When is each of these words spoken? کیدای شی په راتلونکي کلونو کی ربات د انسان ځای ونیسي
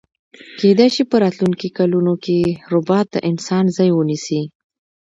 کیدای 0.59 0.89
شی 0.95 1.03
په 1.11 1.15
راتلونکي 1.23 1.69
کلونو 1.77 2.13
کی 2.23 2.39
ربات 2.73 3.07
د 3.11 3.15
انسان 3.29 3.65
ځای 3.77 3.89
ونیسي 3.93 4.41